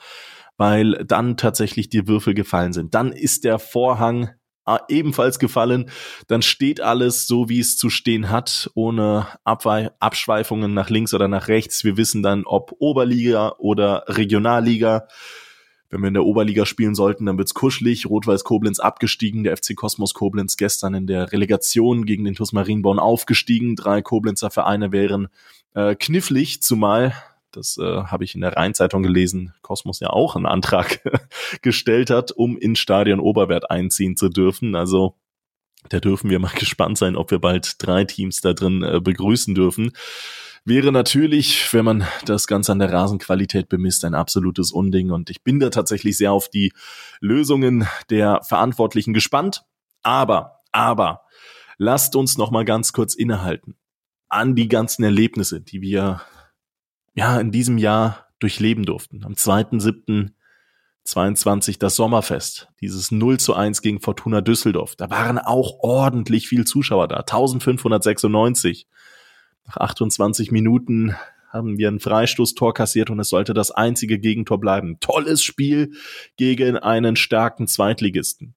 [0.57, 2.95] weil dann tatsächlich die Würfel gefallen sind.
[2.95, 4.31] Dann ist der Vorhang
[4.67, 5.91] äh, ebenfalls gefallen.
[6.29, 11.29] Dann steht alles so, wie es zu stehen hat, ohne Abwe Abschweifungen nach links oder
[11.29, 11.85] nach rechts.
[11.85, 15.09] Wir wissen dann, ob Oberliga oder Regionalliga.
[15.91, 18.07] Wenn wir in der Oberliga spielen sollten, dann wird's kuschelig.
[18.07, 22.99] Rot-Weiß Koblenz abgestiegen, der FC Kosmos Koblenz gestern in der Relegation gegen den TuS Marienborn
[22.99, 23.77] aufgestiegen.
[23.77, 25.29] Drei Koblenzer Vereine wären
[25.75, 27.15] äh, knifflig, zumal
[27.53, 31.01] das äh, habe ich in der Rheinzeitung gelesen, Kosmos ja auch einen Antrag
[31.63, 34.75] gestellt hat, um in Stadion Oberwert einziehen zu dürfen.
[34.75, 35.17] Also
[35.89, 39.55] da dürfen wir mal gespannt sein, ob wir bald drei Teams da drin äh, begrüßen
[39.55, 39.93] dürfen.
[40.65, 45.11] Wäre natürlich, wenn man das Ganze an der Rasenqualität bemisst, ein absolutes Unding.
[45.11, 46.73] Und ich bin da tatsächlich sehr auf die
[47.21, 49.65] Lösungen der Verantwortlichen gespannt.
[50.05, 51.23] Aber, aber,
[51.79, 53.77] lasst uns noch mal ganz kurz innehalten
[54.29, 56.23] an die ganzen Erlebnisse, die wir
[57.15, 59.25] ja, in diesem Jahr durchleben durften.
[59.25, 64.97] Am 2.7.22 das Sommerfest, dieses 0 zu 1 gegen Fortuna Düsseldorf.
[64.97, 68.87] Da waren auch ordentlich viel Zuschauer da, 1596.
[69.67, 71.15] Nach 28 Minuten
[71.53, 74.99] haben wir ein Freistoßtor kassiert und es sollte das einzige Gegentor bleiben.
[75.01, 75.93] Tolles Spiel
[76.37, 78.55] gegen einen starken Zweitligisten.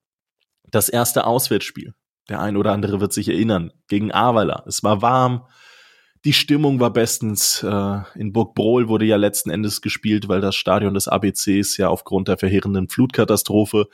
[0.70, 1.94] Das erste Auswärtsspiel.
[2.28, 3.72] Der ein oder andere wird sich erinnern.
[3.86, 4.64] Gegen Avala.
[4.66, 5.46] Es war warm.
[6.26, 7.62] Die Stimmung war bestens.
[7.62, 11.88] Äh, in Burg Brohl wurde ja letzten Endes gespielt, weil das Stadion des ABCs ja
[11.88, 13.86] aufgrund der verheerenden Flutkatastrophe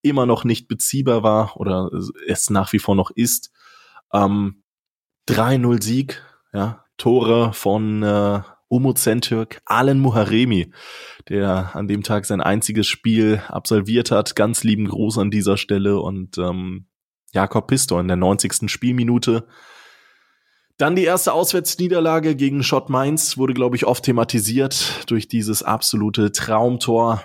[0.00, 1.90] immer noch nicht beziehbar war oder
[2.28, 3.50] es nach wie vor noch ist.
[4.12, 4.62] Ähm,
[5.28, 6.22] 3-0 Sieg,
[6.52, 10.70] ja, Tore von äh, Umut Sentürk, Alen Muharemi,
[11.28, 14.36] der an dem Tag sein einziges Spiel absolviert hat.
[14.36, 16.86] Ganz lieben Gruß an dieser Stelle und ähm,
[17.32, 18.70] Jakob Pistor in der 90.
[18.70, 19.48] Spielminute.
[20.80, 26.32] Dann die erste Auswärtsniederlage gegen Schott Mainz wurde, glaube ich, oft thematisiert durch dieses absolute
[26.32, 27.22] Traumtor.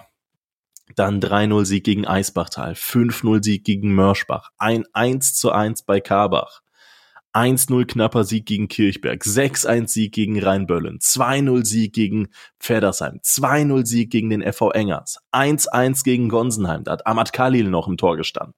[0.98, 6.64] Dann 3-0 Sieg gegen Eisbachtal, 5-0 Sieg gegen Mörschbach, ein 1 zu 1 bei Karbach,
[7.32, 12.28] 1-0 knapper Sieg gegen Kirchberg, 6-1 Sieg gegen Rheinböllen, 2-0 Sieg gegen
[12.60, 17.88] Pfeddersheim, 2-0 Sieg gegen den FV Engers, 1-1 gegen Gonsenheim, da hat Ahmad Khalil noch
[17.88, 18.54] im Tor gestanden.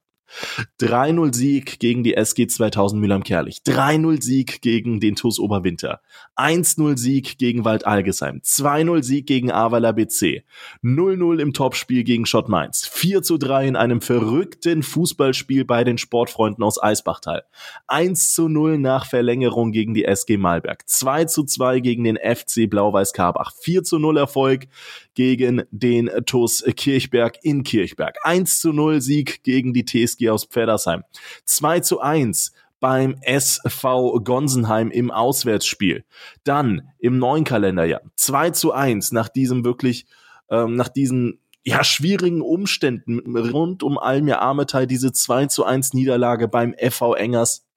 [0.79, 3.59] 3-0 Sieg gegen die SG 2000 Mülheim-Kerlich.
[3.65, 6.01] 3-0 Sieg gegen den TuS Oberwinter.
[6.35, 8.41] 1-0 Sieg gegen Wald Algesheim.
[8.43, 10.43] 2-0 Sieg gegen Ahrweiler BC.
[10.83, 12.87] 0-0 im Topspiel gegen Schott Mainz.
[12.87, 17.43] 4-3 in einem verrückten Fußballspiel bei den Sportfreunden aus Eisbachtal.
[17.87, 20.83] 1-0 nach Verlängerung gegen die SG Malberg.
[20.87, 23.53] 2-2 gegen den FC Blau-Weiß Karbach.
[23.53, 24.67] 4-0 Erfolg
[25.13, 28.17] gegen den TuS Kirchberg in Kirchberg.
[28.23, 31.03] 1-0 Sieg gegen die TSG TSG aus Pfeddersheim.
[31.45, 36.05] 2 zu 1 beim SV Gonsenheim im Auswärtsspiel.
[36.43, 40.05] Dann im neuen Kalenderjahr 2 zu 1 nach diesem wirklich,
[40.49, 46.47] ähm, nach diesen ja, schwierigen Umständen rund um Almir Ametai diese 2 zu 1 Niederlage
[46.47, 47.67] beim FV Engers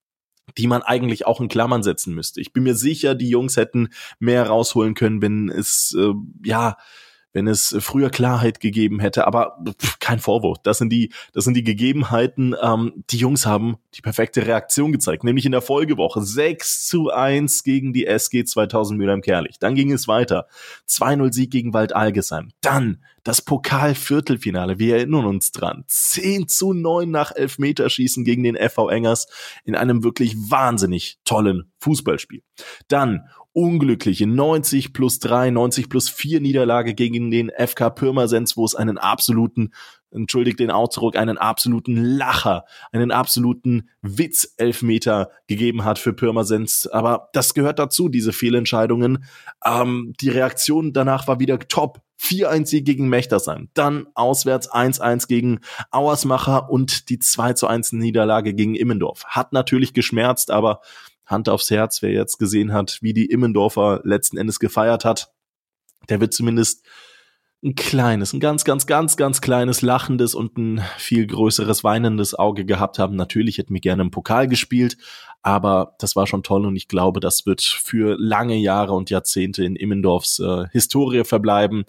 [0.57, 2.41] die man eigentlich auch in Klammern setzen müsste.
[2.41, 6.77] Ich bin mir sicher, die Jungs hätten mehr rausholen können, wenn es äh, ja
[7.33, 10.57] wenn es früher Klarheit gegeben hätte, aber pff, kein Vorwurf.
[10.63, 12.55] Das sind die, das sind die Gegebenheiten.
[12.61, 17.63] Ähm, die Jungs haben die perfekte Reaktion gezeigt, nämlich in der Folgewoche 6 zu 1
[17.63, 19.59] gegen die SG 2000 Mülheim-Kerlich.
[19.59, 20.47] Dann ging es weiter.
[20.87, 22.51] 2-0 Sieg gegen Wald Algesheim.
[22.61, 24.79] Dann das Pokal-Viertelfinale.
[24.79, 25.83] Wir erinnern uns dran.
[25.87, 29.27] 10 zu 9 nach Elfmeterschießen gegen den FV Engers
[29.63, 32.41] in einem wirklich wahnsinnig tollen Fußballspiel.
[32.87, 38.75] Dann unglückliche 90 plus 3, 90 plus 4 Niederlage gegen den FK Pirmasens, wo es
[38.75, 39.71] einen absoluten,
[40.11, 46.87] entschuldigt den Ausdruck, einen absoluten Lacher, einen absoluten Witzelfmeter gegeben hat für Pirmasens.
[46.87, 49.25] Aber das gehört dazu, diese Fehlentscheidungen.
[49.65, 52.01] Ähm, die Reaktion danach war wieder top.
[52.21, 55.59] 4-1 Sieg gegen Mechtersheim, dann auswärts 1-1 gegen
[55.89, 59.25] Auersmacher und die 2-1 Niederlage gegen Immendorf.
[59.25, 60.81] Hat natürlich geschmerzt, aber
[61.31, 65.31] Hand aufs Herz, wer jetzt gesehen hat, wie die Immendorfer letzten Endes gefeiert hat,
[66.09, 66.85] der wird zumindest
[67.63, 72.65] ein kleines, ein ganz, ganz, ganz, ganz kleines lachendes und ein viel größeres weinendes Auge
[72.65, 73.15] gehabt haben.
[73.15, 74.97] Natürlich hätten wir gerne im Pokal gespielt,
[75.43, 79.63] aber das war schon toll und ich glaube, das wird für lange Jahre und Jahrzehnte
[79.63, 81.85] in Immendorfs äh, Historie verbleiben.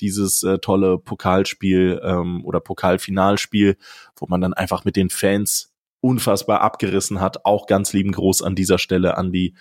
[0.00, 3.76] Dieses äh, tolle Pokalspiel ähm, oder Pokalfinalspiel,
[4.16, 7.44] wo man dann einfach mit den Fans unfassbar abgerissen hat.
[7.44, 9.54] Auch ganz lieben Gruß an dieser Stelle an die,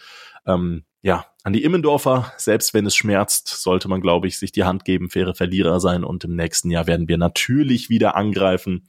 [0.45, 2.31] ähm, ja, an die Immendorfer.
[2.37, 6.03] Selbst wenn es schmerzt, sollte man, glaube ich, sich die Hand geben, faire Verlierer sein.
[6.03, 8.87] Und im nächsten Jahr werden wir natürlich wieder angreifen.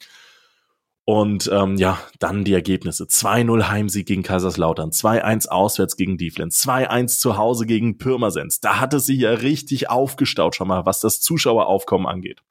[1.08, 3.04] Und ähm, ja, dann die Ergebnisse.
[3.04, 8.58] 2-0 Heimsieg gegen Kaiserslautern, 2-1 auswärts gegen Dieflen, 2-1 zu Hause gegen Pirmasens.
[8.58, 12.42] Da hat es sich ja richtig aufgestaut schon mal, was das Zuschaueraufkommen angeht.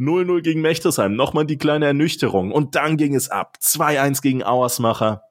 [0.00, 2.50] 0-0 gegen Mechtesheim, nochmal die kleine Ernüchterung.
[2.50, 3.58] Und dann ging es ab.
[3.62, 5.22] 2-1 gegen Auersmacher,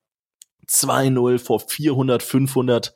[0.67, 2.93] 2-0 vor 400, 500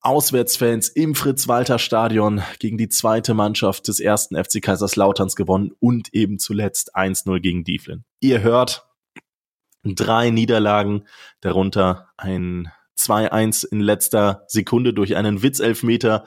[0.00, 6.96] Auswärtsfans im Fritz-Walter-Stadion gegen die zweite Mannschaft des ersten FC Kaiserslauterns gewonnen und eben zuletzt
[6.96, 8.04] 1-0 gegen Dieflin.
[8.20, 8.86] Ihr hört
[9.84, 11.06] drei Niederlagen,
[11.40, 16.24] darunter ein 2-1 in letzter Sekunde durch einen Witzelfmeter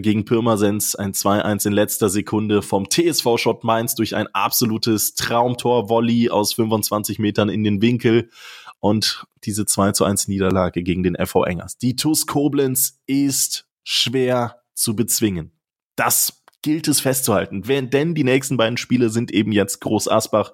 [0.00, 6.30] gegen Pirmasens ein 2-1 in letzter Sekunde vom TSV Schott Mainz durch ein absolutes Traumtor-Volley
[6.30, 8.30] aus 25 Metern in den Winkel
[8.80, 11.76] und diese 2 zu 1 Niederlage gegen den FV Engers.
[11.78, 15.52] Die TuS Koblenz ist schwer zu bezwingen.
[15.96, 20.52] Das gilt es festzuhalten, denn die nächsten beiden Spiele sind eben jetzt Groß Asbach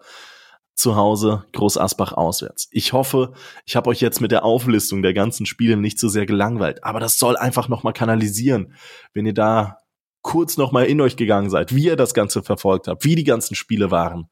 [0.79, 2.69] zu Hause, Groß Asbach auswärts.
[2.71, 3.33] Ich hoffe,
[3.67, 7.01] ich habe euch jetzt mit der Auflistung der ganzen Spiele nicht so sehr gelangweilt, aber
[7.01, 8.73] das soll einfach nochmal kanalisieren,
[9.13, 9.79] wenn ihr da
[10.23, 13.57] kurz nochmal in euch gegangen seid, wie ihr das Ganze verfolgt habt, wie die ganzen
[13.57, 14.29] Spiele waren,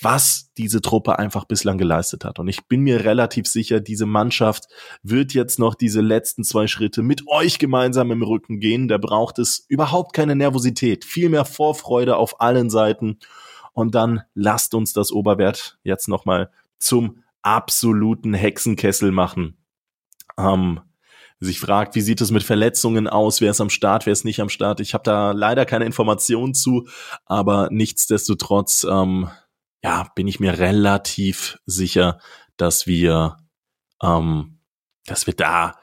[0.00, 2.38] was diese Truppe einfach bislang geleistet hat.
[2.38, 4.68] Und ich bin mir relativ sicher, diese Mannschaft
[5.02, 8.88] wird jetzt noch diese letzten zwei Schritte mit euch gemeinsam im Rücken gehen.
[8.88, 13.18] Da braucht es überhaupt keine Nervosität, viel mehr Vorfreude auf allen Seiten
[13.72, 19.56] und dann lasst uns das Oberwert jetzt nochmal zum absoluten Hexenkessel machen.
[20.38, 20.80] Ähm,
[21.40, 24.40] sich fragt, wie sieht es mit Verletzungen aus, wer ist am Start, wer ist nicht
[24.40, 24.78] am Start.
[24.80, 26.86] Ich habe da leider keine Informationen zu,
[27.24, 29.28] aber nichtsdestotrotz ähm,
[29.82, 32.20] ja, bin ich mir relativ sicher,
[32.56, 33.38] dass wir
[34.00, 34.60] ähm,
[35.06, 35.74] dass wir da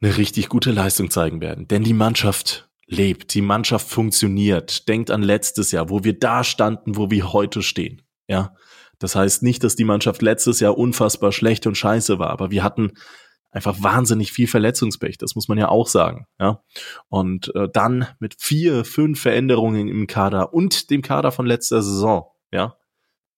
[0.00, 1.68] eine richtig gute Leistung zeigen werden.
[1.68, 4.88] Denn die Mannschaft lebt, die Mannschaft funktioniert.
[4.88, 8.02] Denkt an letztes Jahr, wo wir da standen, wo wir heute stehen.
[8.28, 8.54] Ja,
[8.98, 12.62] das heißt nicht, dass die Mannschaft letztes Jahr unfassbar schlecht und scheiße war, aber wir
[12.62, 12.92] hatten
[13.50, 16.26] einfach wahnsinnig viel Verletzungspech, das muss man ja auch sagen.
[16.40, 16.62] Ja?
[17.08, 22.26] Und äh, dann mit vier, fünf Veränderungen im Kader und dem Kader von letzter Saison,
[22.52, 22.76] ja,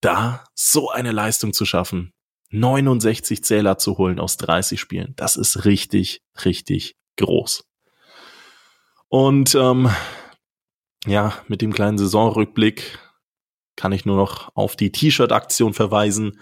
[0.01, 2.13] da so eine Leistung zu schaffen,
[2.51, 7.66] 69 Zähler zu holen aus 30 Spielen, das ist richtig, richtig groß.
[9.09, 9.89] Und ähm,
[11.07, 12.99] ja, mit dem kleinen Saisonrückblick
[13.77, 16.41] kann ich nur noch auf die T-Shirt-Aktion verweisen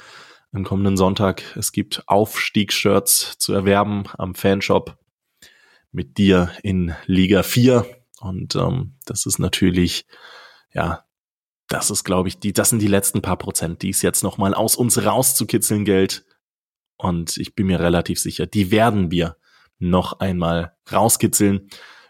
[0.52, 1.42] am kommenden Sonntag.
[1.56, 4.96] Es gibt Aufstiegsshirts zu erwerben am Fanshop
[5.90, 7.86] mit dir in Liga 4.
[8.20, 10.06] Und ähm, das ist natürlich,
[10.72, 11.04] ja,
[11.68, 14.54] das ist, glaube ich, die, das sind die letzten paar Prozent, die es jetzt nochmal
[14.54, 16.24] aus uns rauszukitzeln gilt.
[16.96, 19.36] Und ich bin mir relativ sicher, die werden wir
[19.78, 21.68] noch einmal rauskitzeln,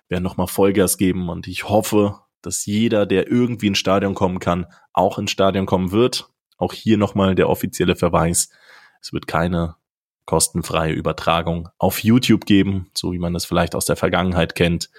[0.09, 1.29] werden nochmal Vollgas geben.
[1.29, 5.93] Und ich hoffe, dass jeder, der irgendwie ins Stadion kommen kann, auch ins Stadion kommen
[5.93, 6.29] wird.
[6.57, 8.51] Auch hier nochmal der offizielle Verweis.
[9.01, 9.77] Es wird keine
[10.27, 14.91] kostenfreie Übertragung auf YouTube geben, so wie man es vielleicht aus der Vergangenheit kennt.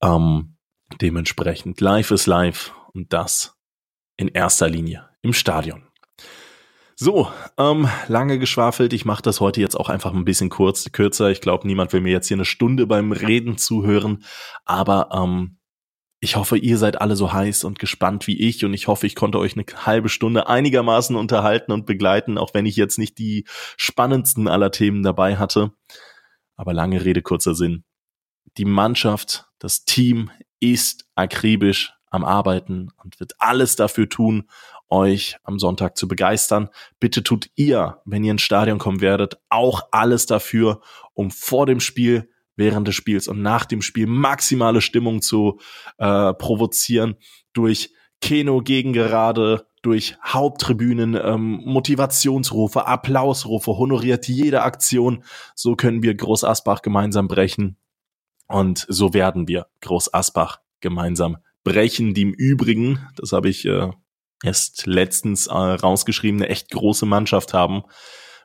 [0.00, 0.56] Ähm,
[1.00, 3.56] dementsprechend live ist live und das
[4.16, 5.87] in erster Linie im Stadion.
[7.00, 8.92] So, ähm, lange geschwafelt.
[8.92, 11.30] Ich mache das heute jetzt auch einfach ein bisschen kurz, kürzer.
[11.30, 14.24] Ich glaube, niemand will mir jetzt hier eine Stunde beim Reden zuhören.
[14.64, 15.58] Aber ähm,
[16.18, 19.14] ich hoffe, ihr seid alle so heiß und gespannt wie ich und ich hoffe, ich
[19.14, 23.44] konnte euch eine halbe Stunde einigermaßen unterhalten und begleiten, auch wenn ich jetzt nicht die
[23.76, 25.70] spannendsten aller Themen dabei hatte.
[26.56, 27.84] Aber lange Rede, kurzer Sinn.
[28.56, 34.48] Die Mannschaft, das Team ist akribisch am Arbeiten und wird alles dafür tun,
[34.90, 36.68] euch am Sonntag zu begeistern.
[37.00, 40.80] Bitte tut ihr, wenn ihr ins Stadion kommen werdet, auch alles dafür,
[41.14, 45.60] um vor dem Spiel während des Spiels und nach dem Spiel maximale Stimmung zu
[45.98, 47.16] äh, provozieren
[47.52, 55.22] durch Keno gegen gerade, durch Haupttribünen, ähm, Motivationsrufe, Applausrufe, honoriert jede Aktion.
[55.54, 57.76] So können wir Groß Asbach gemeinsam brechen.
[58.48, 63.90] Und so werden wir Groß Asbach gemeinsam brechen, die im Übrigen, das habe ich äh,
[64.42, 67.82] erst letztens äh, rausgeschrieben, eine echt große Mannschaft haben.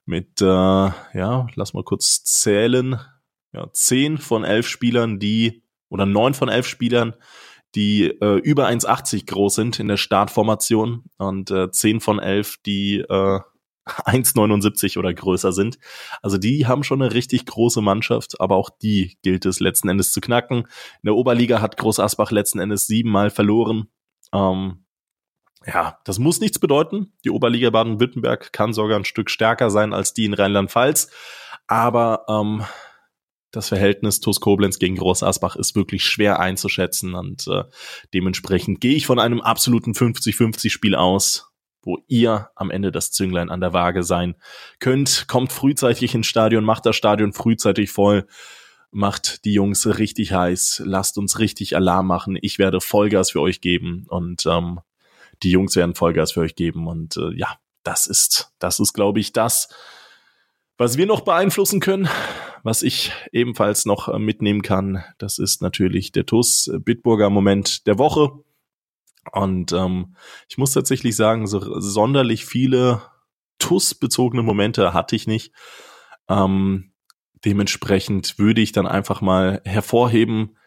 [0.06, 3.00] Mit, äh, ja, lass mal kurz zählen,
[3.54, 7.14] ja, zehn von elf Spielern, die, oder neun von elf Spielern,
[7.76, 12.98] die äh, über 1,80 groß sind in der Startformation und äh, zehn von elf, die
[12.98, 13.40] äh,
[13.86, 15.78] 1,79 oder größer sind.
[16.22, 20.14] Also die haben schon eine richtig große Mannschaft, aber auch die gilt es letzten Endes
[20.14, 20.60] zu knacken.
[20.60, 23.88] In der Oberliga hat Groß Asbach letzten Endes siebenmal verloren.
[24.34, 24.83] Ähm,
[25.66, 27.14] ja, das muss nichts bedeuten.
[27.24, 31.10] Die Oberliga Baden-Württemberg kann sogar ein Stück stärker sein als die in Rheinland-Pfalz.
[31.68, 32.64] Aber ähm,
[33.54, 37.64] das Verhältnis TuS Koblenz gegen Groß Asbach ist wirklich schwer einzuschätzen und äh,
[38.14, 41.52] dementsprechend gehe ich von einem absoluten 50-50 Spiel aus,
[41.84, 44.36] wo ihr am Ende das Zünglein an der Waage sein
[44.80, 45.28] könnt.
[45.28, 48.26] Kommt frühzeitig ins Stadion, macht das Stadion frühzeitig voll,
[48.90, 52.38] macht die Jungs richtig heiß, lasst uns richtig Alarm machen.
[52.42, 54.80] Ich werde Vollgas für euch geben und ähm,
[55.44, 59.20] die Jungs werden Vollgas für euch geben und äh, ja, das ist, das ist, glaube
[59.20, 59.68] ich, das,
[60.78, 62.10] was wir noch beeinflussen können,
[62.64, 67.98] was ich ebenfalls noch äh, mitnehmen kann, das ist natürlich der TUS Bitburger Moment der
[68.00, 68.32] Woche.
[69.32, 70.16] Und ähm,
[70.50, 73.02] ich muss tatsächlich sagen, so sonderlich viele
[73.60, 75.54] TUS-bezogene Momente hatte ich nicht.
[76.28, 76.92] Ähm,
[77.46, 80.58] dementsprechend würde ich dann einfach mal hervorheben,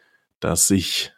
[0.41, 1.12] dass ich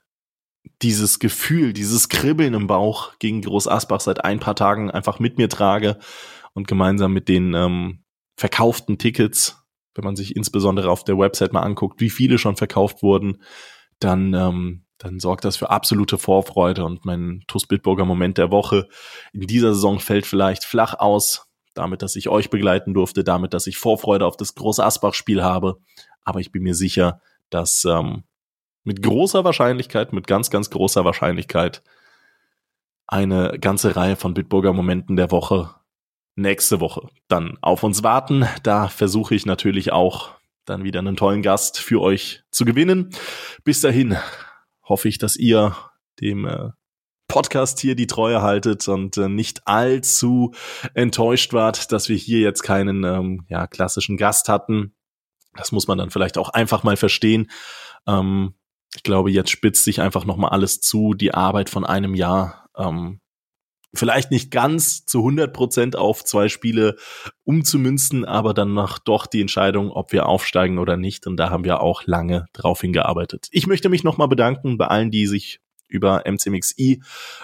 [0.83, 5.38] dieses Gefühl, dieses Kribbeln im Bauch gegen Groß Asbach seit ein paar Tagen einfach mit
[5.38, 5.98] mir trage
[6.54, 8.04] und gemeinsam mit den ähm,
[8.37, 9.59] verkauften Tickets
[9.98, 13.42] wenn man sich insbesondere auf der Website mal anguckt, wie viele schon verkauft wurden,
[13.98, 18.88] dann, ähm, dann sorgt das für absolute Vorfreude und mein TuS Bitburger Moment der Woche
[19.33, 23.66] in dieser Saison fällt vielleicht flach aus, damit, dass ich euch begleiten durfte, damit, dass
[23.66, 25.79] ich Vorfreude auf das große Asbach-Spiel habe.
[26.23, 28.23] Aber ich bin mir sicher, dass ähm,
[28.85, 31.83] mit großer Wahrscheinlichkeit, mit ganz, ganz großer Wahrscheinlichkeit
[33.06, 35.74] eine ganze Reihe von Bitburger Momenten der Woche
[36.37, 38.46] nächste Woche dann auf uns warten.
[38.62, 40.31] Da versuche ich natürlich auch
[40.64, 43.10] dann wieder einen tollen Gast für euch zu gewinnen.
[43.64, 44.16] Bis dahin
[44.83, 45.76] hoffe ich, dass ihr
[46.20, 46.70] dem äh,
[47.29, 50.54] Podcast hier die Treue haltet und äh, nicht allzu
[50.94, 54.94] enttäuscht wart, dass wir hier jetzt keinen ähm, ja, klassischen Gast hatten.
[55.54, 57.50] Das muss man dann vielleicht auch einfach mal verstehen.
[58.06, 58.54] Ähm,
[58.95, 61.15] ich glaube, jetzt spitzt sich einfach noch mal alles zu.
[61.15, 63.21] Die Arbeit von einem Jahr ähm,
[63.95, 66.97] vielleicht nicht ganz zu 100 Prozent auf zwei Spiele
[67.45, 71.27] umzumünzen, aber dann noch doch die Entscheidung, ob wir aufsteigen oder nicht.
[71.27, 73.49] Und da haben wir auch lange drauf hingearbeitet.
[73.51, 77.03] Ich möchte mich nochmal bedanken bei allen, die sich über MCMXI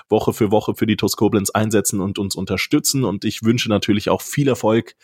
[0.09, 3.05] Woche für Woche für die TuS Koblenz einsetzen und uns unterstützen.
[3.05, 4.97] Und ich wünsche natürlich auch viel Erfolg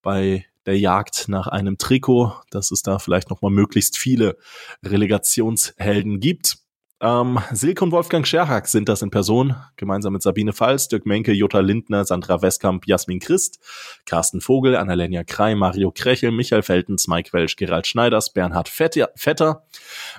[0.00, 4.36] bei der Jagd nach einem Trikot, dass es da vielleicht nochmal möglichst viele
[4.84, 6.58] Relegationshelden gibt.
[7.02, 11.32] Ähm, Silke und Wolfgang Scherhack sind das in Person, gemeinsam mit Sabine Pfalz, Dirk Menke,
[11.32, 13.60] Jutta Lindner, Sandra Westkamp, Jasmin Christ,
[14.06, 19.64] Carsten Vogel, Annalenia Krei, Mario Krechel, Michael Feltens, Mike Welsch, Gerald Schneiders, Bernhard Vetter,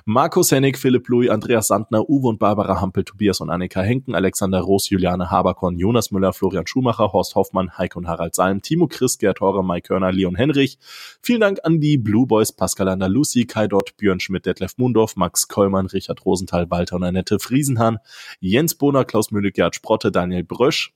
[0.04, 4.60] Markus Hennig, Philipp Louis, Andreas Sandner, Uwe und Barbara Hampel, Tobias und Annika Henken, Alexander
[4.60, 9.18] Roos, Juliane Haberkorn, Jonas Müller, Florian Schumacher, Horst Hoffmann, Heike und Harald Salm, Timo Chris,
[9.18, 10.78] Gerd Horre, Mike Körner, Leon Henrich.
[11.22, 15.48] Vielen Dank an die Blue Boys, Pascal Lucy, Kai Dott, Björn Schmidt, Detlef Mundorf, Max
[15.48, 17.98] Kollmann, Richard Rosenthal, Walter und Annette Friesenhahn,
[18.40, 20.94] Jens Bohner, Klaus Mühle, Gerd Sprotte, Daniel Brösch,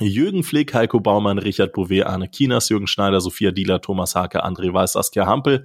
[0.00, 4.74] Jürgen Flick, Heiko Baumann, Richard Bouvet, Arne Kinas, Jürgen Schneider, Sophia Dieler, Thomas Hake, André
[4.74, 5.64] Weiß, Saskia Hampel,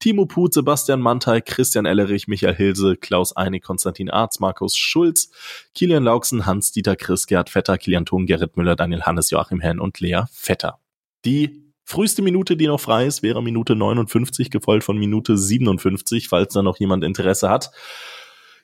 [0.00, 5.30] Timo Put, Sebastian Mantei, Christian Ellerich, Michael Hilse, Klaus Einig, Konstantin Arz, Markus Schulz,
[5.74, 10.00] Kilian Lauksen, Hans-Dieter Chris, Gerhard Vetter, Kilian Thun, Gerrit Müller, Daniel Hannes, Joachim Henn und
[10.00, 10.80] Lea Vetter.
[11.24, 16.52] Die Früheste Minute, die noch frei ist, wäre Minute 59, gefolgt von Minute 57, falls
[16.52, 17.70] da noch jemand Interesse hat.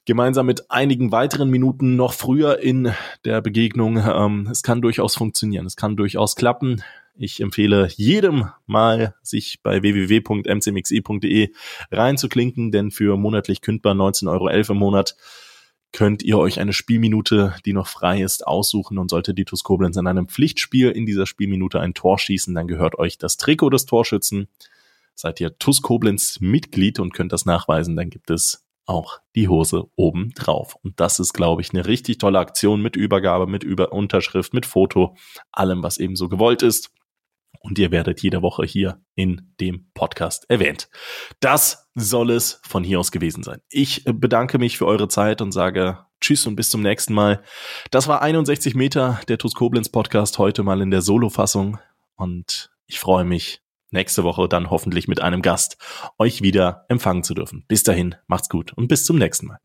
[0.06, 2.92] Gemeinsam mit einigen weiteren Minuten noch früher in
[3.24, 3.96] der Begegnung.
[3.96, 6.82] Ähm, es kann durchaus funktionieren, es kann durchaus klappen.
[7.16, 11.52] Ich empfehle jedem mal, sich bei www.mcmxi.de
[11.90, 15.16] reinzuklinken, denn für monatlich kündbar 19,11 Euro im Monat
[15.92, 19.96] könnt ihr euch eine Spielminute, die noch frei ist, aussuchen und sollte die TuS Koblenz
[19.96, 23.86] in einem Pflichtspiel in dieser Spielminute ein Tor schießen, dann gehört euch das Trikot des
[23.86, 24.48] Torschützen.
[25.14, 29.84] Seid ihr TuS Koblenz Mitglied und könnt das nachweisen, dann gibt es auch die Hose
[29.96, 30.76] oben drauf.
[30.82, 34.66] Und das ist, glaube ich, eine richtig tolle Aktion mit Übergabe, mit Über Unterschrift, mit
[34.66, 35.16] Foto,
[35.52, 36.90] allem, was eben so gewollt ist
[37.64, 40.90] und ihr werdet jede Woche hier in dem Podcast erwähnt.
[41.40, 43.60] Das soll es von hier aus gewesen sein.
[43.70, 47.42] Ich bedanke mich für eure Zeit und sage Tschüss und bis zum nächsten Mal.
[47.90, 51.78] Das war 61 Meter der TuS Koblenz Podcast heute mal in der Solo-Fassung
[52.16, 53.63] und ich freue mich
[53.94, 55.78] nächste Woche dann hoffentlich mit einem Gast
[56.18, 57.64] euch wieder empfangen zu dürfen.
[57.66, 59.58] Bis dahin, macht's gut und bis zum nächsten Mal.